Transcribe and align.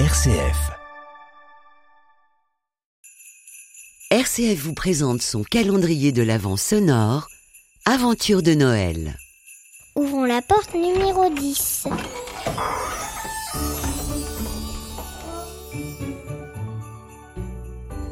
RCF. 0.00 0.72
RCF 4.10 4.58
vous 4.58 4.74
présente 4.74 5.22
son 5.22 5.44
calendrier 5.44 6.10
de 6.10 6.24
l'Avent 6.24 6.56
sonore, 6.56 7.28
Aventure 7.86 8.42
de 8.42 8.54
Noël. 8.54 9.16
Ouvrons 9.94 10.24
la 10.24 10.42
porte 10.42 10.74
numéro 10.74 11.30
10. 11.30 11.86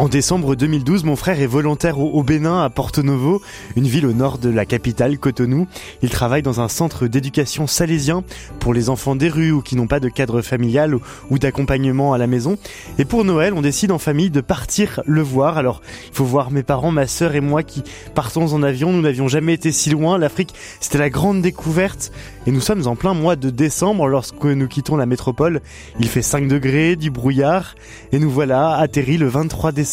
En 0.00 0.08
décembre 0.08 0.56
2012, 0.56 1.04
mon 1.04 1.14
frère 1.14 1.42
est 1.42 1.46
volontaire 1.46 2.00
au, 2.00 2.22
Bénin, 2.22 2.64
à 2.64 2.70
Porto 2.70 3.02
Novo, 3.02 3.42
une 3.76 3.86
ville 3.86 4.06
au 4.06 4.14
nord 4.14 4.38
de 4.38 4.48
la 4.48 4.64
capitale, 4.64 5.18
Cotonou. 5.18 5.66
Il 6.00 6.08
travaille 6.08 6.40
dans 6.40 6.62
un 6.62 6.68
centre 6.68 7.06
d'éducation 7.06 7.66
salésien 7.66 8.24
pour 8.60 8.72
les 8.72 8.88
enfants 8.88 9.14
des 9.14 9.28
rues 9.28 9.52
ou 9.52 9.60
qui 9.60 9.76
n'ont 9.76 9.86
pas 9.86 10.00
de 10.00 10.08
cadre 10.08 10.40
familial 10.40 10.94
ou, 10.94 11.02
ou 11.28 11.38
d'accompagnement 11.38 12.14
à 12.14 12.18
la 12.18 12.26
maison. 12.26 12.56
Et 12.98 13.04
pour 13.04 13.26
Noël, 13.26 13.52
on 13.52 13.60
décide 13.60 13.92
en 13.92 13.98
famille 13.98 14.30
de 14.30 14.40
partir 14.40 15.02
le 15.04 15.20
voir. 15.20 15.58
Alors, 15.58 15.82
il 16.08 16.16
faut 16.16 16.24
voir 16.24 16.50
mes 16.50 16.62
parents, 16.62 16.92
ma 16.92 17.06
sœur 17.06 17.34
et 17.34 17.42
moi 17.42 17.62
qui 17.62 17.82
partons 18.14 18.54
en 18.54 18.62
avion. 18.62 18.92
Nous 18.92 19.02
n'avions 19.02 19.28
jamais 19.28 19.52
été 19.52 19.70
si 19.70 19.90
loin. 19.90 20.16
L'Afrique, 20.16 20.54
c'était 20.80 20.96
la 20.96 21.10
grande 21.10 21.42
découverte. 21.42 22.10
Et 22.46 22.52
nous 22.52 22.62
sommes 22.62 22.86
en 22.86 22.96
plein 22.96 23.12
mois 23.12 23.36
de 23.36 23.50
décembre 23.50 24.06
lorsque 24.06 24.44
nous 24.44 24.66
quittons 24.66 24.96
la 24.96 25.04
métropole. 25.04 25.60
Il 25.98 26.08
fait 26.08 26.22
5 26.22 26.48
degrés, 26.48 26.96
du 26.96 27.10
brouillard. 27.10 27.74
Et 28.12 28.18
nous 28.18 28.30
voilà 28.30 28.76
atterris 28.78 29.18
le 29.18 29.28
23 29.28 29.72
décembre 29.72 29.89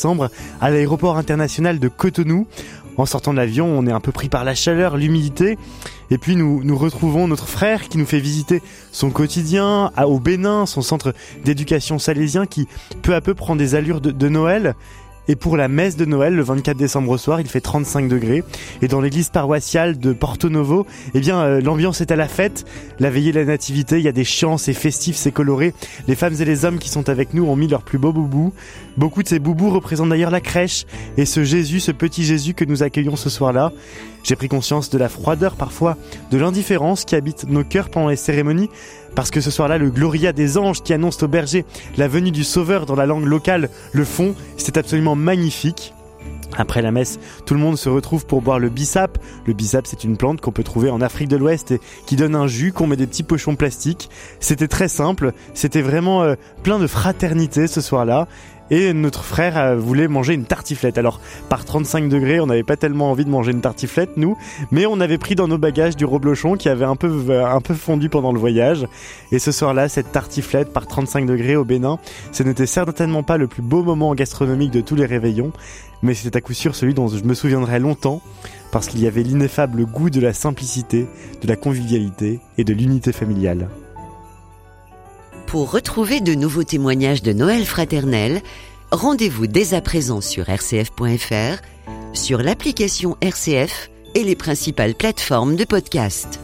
à 0.62 0.70
l'aéroport 0.70 1.18
international 1.18 1.80
de 1.80 1.88
Cotonou. 1.88 2.48
En 2.98 3.06
sortant 3.06 3.32
de 3.32 3.38
l'avion, 3.38 3.68
on 3.68 3.86
est 3.86 3.92
un 3.92 4.00
peu 4.00 4.12
pris 4.12 4.28
par 4.28 4.44
la 4.44 4.56
chaleur, 4.56 4.98
l'humidité. 4.98 5.58
Et 6.10 6.18
puis 6.18 6.36
nous, 6.36 6.64
nous 6.64 6.78
retrouvons 6.78 7.28
notre 7.28 7.48
frère 7.48 7.90
qui 7.90 7.98
nous 7.98 8.06
fait 8.06 8.20
visiter 8.20 8.62
son 8.92 9.12
quotidien 9.12 9.92
au 10.04 10.20
Bénin, 10.20 10.66
son 10.66 10.82
centre 10.82 11.14
d'éducation 11.44 12.00
salésien 12.00 12.46
qui 12.46 12.68
peu 13.04 13.14
à 13.14 13.22
peu 13.22 13.34
prend 13.34 13.56
des 13.56 13.76
allures 13.76 14.02
de 14.02 14.30
Noël. 14.30 14.76
Et 15.28 15.36
pour 15.36 15.58
la 15.58 15.68
messe 15.68 15.98
de 15.98 16.06
Noël, 16.06 16.36
le 16.36 16.44
24 16.44 16.78
décembre 16.78 17.12
au 17.12 17.18
soir, 17.18 17.42
il 17.42 17.48
fait 17.48 17.62
35 17.62 18.08
degrés. 18.08 18.44
Et 18.82 18.88
dans 18.88 19.02
l'église 19.02 19.30
paroissiale 19.30 20.00
de 20.00 20.14
Porto 20.14 20.50
Novo, 20.50 20.86
eh 21.14 21.20
bien, 21.20 21.40
euh, 21.40 21.62
l'ambiance 21.62 22.02
est 22.02 22.12
à 22.12 22.16
la 22.16 22.28
fête. 22.28 22.66
La 23.00 23.10
veillée 23.10 23.32
de 23.32 23.40
la 23.40 23.46
nativité, 23.46 23.98
il 23.98 24.04
y 24.04 24.08
a 24.08 24.14
des 24.14 24.24
chants, 24.24 24.58
c'est 24.58 24.74
festif, 24.74 25.16
c'est 25.16 25.32
coloré. 25.32 25.74
Les 26.08 26.16
femmes 26.16 26.36
et 26.40 26.46
les 26.46 26.66
hommes 26.66 26.80
qui 26.80 26.90
sont 26.90 27.10
avec 27.10 27.34
nous 27.34 27.46
ont 27.46 27.56
mis 27.56 27.68
leurs 27.68 27.84
plus 27.84 27.98
beaux 27.98 28.14
boubous. 28.14 28.54
Beaucoup 28.96 29.22
de 29.22 29.28
ces 29.28 29.40
boubous 29.40 29.70
représentent 29.70 30.10
d'ailleurs 30.10 30.32
la 30.32 30.42
crèche 30.42 30.86
et 31.18 31.26
ce 31.26 31.44
Jésus, 31.44 31.80
ce 31.80 31.92
petit 31.92 32.24
Jésus 32.24 32.54
que 32.54 32.66
nous 32.66 32.84
accueillons 32.84 33.16
ce 33.16 33.30
soir-là. 33.30 33.72
J'ai 34.24 34.36
pris 34.36 34.50
conscience 34.50 34.90
de 34.90 34.98
la 34.98 35.08
froideur 35.08 35.56
parfois, 35.56 35.98
de 36.32 36.38
l'indifférence 36.38 37.06
qui 37.06 37.16
habite 37.16 37.46
nos 37.48 37.64
cœurs 37.64 37.90
pendant 37.90 38.10
les 38.10 38.16
cérémonies, 38.16 38.70
parce 39.16 39.32
que 39.32 39.40
ce 39.40 39.52
soir-là, 39.52 39.78
le 39.78 39.90
Gloria 39.90 40.34
des 40.34 40.58
anges 40.58 40.84
qui 40.84 40.94
annonce 40.94 41.24
au 41.24 41.28
berger 41.28 41.66
la 41.98 42.08
venue 42.08 42.32
du 42.32 42.44
Sauveur 42.44 42.86
dans 42.86 42.96
la 42.96 43.06
langue 43.06 43.26
locale 43.26 43.70
le 43.94 44.04
font, 44.04 44.36
c'est 44.58 44.78
absolument 44.78 45.16
magnifique. 45.18 45.94
Après 46.58 46.82
la 46.82 46.92
messe, 46.92 47.20
tout 47.46 47.54
le 47.54 47.60
monde 47.60 47.78
se 47.78 47.90
retrouve 47.90 48.26
pour 48.26 48.42
boire 48.42 48.58
le 48.58 48.70
bissap. 48.70 49.18
Le 49.46 49.54
bissap, 49.54 49.86
c'est 49.86 50.04
une 50.04 50.18
plante 50.18 50.42
qu'on 50.42 50.52
peut 50.52 50.64
trouver 50.64 50.90
en 50.90 51.02
Afrique 51.02 51.28
de 51.28 51.36
l'Ouest 51.36 51.72
et 51.72 51.82
qui 52.06 52.16
donne 52.16 52.36
un 52.36 52.48
jus 52.48 52.72
qu'on 52.72 52.88
met 52.88 52.96
des 52.96 53.08
petits 53.08 53.24
pochons 53.24 53.56
plastiques. 53.56 54.10
C'était 54.40 54.68
très 54.68 54.88
simple, 54.88 55.34
c'était 55.54 55.82
vraiment 55.82 56.24
euh, 56.24 56.36
plein 56.64 56.80
de 56.80 56.88
fraternité 56.88 57.68
ce 57.68 57.82
soir-là. 57.82 58.28
Et 58.70 58.94
notre 58.94 59.24
frère 59.24 59.58
euh, 59.58 59.76
voulait 59.78 60.08
manger 60.08 60.34
une 60.34 60.44
tartiflette. 60.44 60.98
Alors, 60.98 61.22
par 61.50 61.64
35 61.64 62.10
degrés, 62.10 62.40
on 62.40 62.48
n'avait 62.48 62.64
pas 62.64 62.76
tellement 62.76 63.12
envie 63.12 63.24
de 63.24 63.30
manger 63.30 63.52
une 63.52 63.62
tartiflette, 63.62 64.18
nous, 64.18 64.38
mais 64.72 64.86
on 64.86 65.00
avait 65.00 65.18
pris 65.18 65.36
dans 65.36 65.48
nos 65.48 65.58
bagages 65.58 65.96
du 65.96 66.06
reblochon 66.06 66.56
qui 66.56 66.68
avait 66.68 66.86
un 66.86 66.96
peu, 66.96 67.26
euh, 67.30 67.46
un 67.46 67.62
peu 67.62 67.74
fondu 67.74 68.10
pendant 68.10 68.34
le 68.34 68.40
voyage. 68.40 68.86
Et 69.32 69.40
ce 69.40 69.52
soir-là, 69.52 69.88
cette 69.88 70.12
tartiflette 70.12 70.74
par 70.74 70.88
35 70.88 71.26
degrés 71.26 71.56
au 71.56 71.64
Bénin, 71.64 71.98
ce 72.32 72.44
n'était 72.44 72.66
certainement 72.66 73.24
pas 73.24 73.38
le 73.38 73.48
plus 73.48 73.62
beau 73.62 73.84
moment 73.84 74.14
gastronomique 74.16 74.72
de 74.72 74.82
tous 74.82 74.96
les 74.96 75.06
réveillons, 75.06 75.54
mais 76.02 76.14
c'était 76.14 76.38
à 76.38 76.42
coup 76.42 76.54
sûr 76.54 76.76
celui 76.76 76.94
dont 76.94 77.08
je 77.08 77.24
me 77.24 77.34
souviendrai 77.34 77.80
longtemps, 77.80 78.22
parce 78.72 78.88
qu'il 78.88 79.00
y 79.00 79.08
avait 79.08 79.24
l'ineffable 79.24 79.86
goût 79.86 80.10
de 80.10 80.20
la 80.20 80.34
simplicité, 80.34 81.08
de 81.42 81.48
la 81.48 81.56
convivialité 81.56 82.42
et 82.58 82.64
de 82.64 82.74
l'unité 82.74 83.14
familiale. 83.14 83.70
Pour 85.48 85.72
retrouver 85.72 86.20
de 86.20 86.36
nouveaux 86.36 86.66
témoignages 86.66 87.24
de 87.24 87.32
Noël 87.32 87.66
fraternel, 87.66 88.42
rendez-vous 88.92 89.48
dès 89.48 89.74
à 89.74 89.80
présent 89.80 90.20
sur 90.20 90.44
rcf.fr, 90.50 91.64
sur 92.14 92.40
l'application 92.40 93.16
RCF 93.22 93.90
et 94.14 94.24
les 94.24 94.36
principales 94.36 94.94
plateformes 94.94 95.56
de 95.56 95.64
podcast. 95.64 96.42